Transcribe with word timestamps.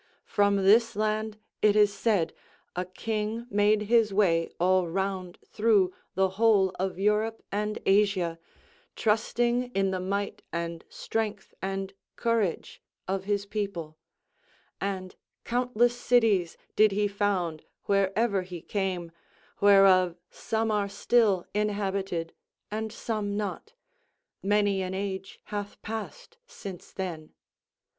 From 0.25 0.55
this 0.55 0.95
land, 0.95 1.37
it 1.61 1.75
is 1.75 1.93
said, 1.93 2.33
a 2.75 2.85
king 2.85 3.45
made 3.51 3.83
his 3.83 4.11
way 4.11 4.49
all 4.59 4.87
round 4.87 5.37
through 5.45 5.93
the 6.15 6.27
whole 6.41 6.71
of 6.79 6.97
Europe 6.97 7.43
and 7.51 7.77
Asia, 7.85 8.39
trusting 8.95 9.69
in 9.75 9.91
the 9.91 9.99
might 9.99 10.41
and 10.51 10.83
strength 10.89 11.53
and 11.61 11.93
courage 12.15 12.81
of 13.07 13.25
his 13.25 13.45
people; 13.45 13.99
and 14.81 15.15
countless 15.45 15.97
cities 15.97 16.57
did 16.75 16.91
he 16.91 17.07
found 17.07 17.63
wherever 17.83 18.41
he 18.41 18.59
came, 18.59 19.11
whereof 19.59 20.17
some 20.31 20.71
are 20.71 20.89
still 20.89 21.45
inhabited 21.53 22.33
and 22.71 22.91
some 22.91 23.37
not; 23.37 23.73
many 24.41 24.81
an 24.81 24.95
age 24.95 25.39
hath 25.43 25.79
passed 25.83 26.37
since 26.47 26.91
then. 26.91 27.33